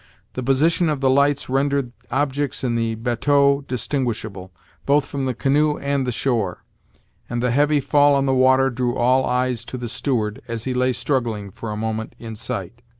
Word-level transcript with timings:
The 0.33 0.41
position 0.41 0.89
of 0.89 0.99
the 0.99 1.11
lights 1.11 1.47
rendered 1.47 1.93
objects 2.09 2.63
in 2.63 2.73
the 2.73 2.95
batteau 2.95 3.61
distinguishable, 3.67 4.51
both 4.87 5.05
from 5.05 5.25
the 5.25 5.35
canoe 5.35 5.77
and 5.77 6.07
the 6.07 6.11
shore; 6.11 6.63
and 7.29 7.39
the 7.43 7.51
heavy 7.51 7.79
fall 7.79 8.15
on 8.15 8.25
the 8.25 8.33
water 8.33 8.71
drew 8.71 8.95
all 8.97 9.27
eyes 9.27 9.63
to 9.65 9.77
the 9.77 9.87
steward, 9.87 10.41
as 10.47 10.63
he 10.63 10.73
lay 10.73 10.93
struggling, 10.93 11.51
for 11.51 11.69
a 11.71 11.77
moment, 11.77 12.15
in 12.17 12.35
sight. 12.35 12.81